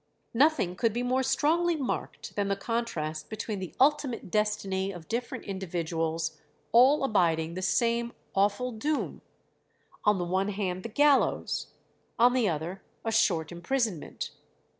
Nothing 0.33 0.75
could 0.75 0.93
be 0.93 1.03
more 1.03 1.21
strongly 1.21 1.75
marked 1.75 2.35
than 2.35 2.47
the 2.47 2.55
contrast 2.55 3.29
between 3.29 3.59
the 3.59 3.75
ultimate 3.79 4.31
destiny 4.31 4.91
of 4.91 5.07
different 5.07 5.43
individuals 5.45 6.39
all 6.71 7.03
abiding 7.03 7.53
the 7.53 7.61
same 7.61 8.11
awful 8.33 8.71
doom: 8.71 9.21
on 10.03 10.17
the 10.17 10.25
one 10.25 10.47
hand 10.49 10.81
the 10.81 10.89
gallows, 10.89 11.67
on 12.17 12.33
the 12.33 12.49
other 12.49 12.81
a 13.05 13.11
short 13.11 13.51
imprisonment. 13.51 14.31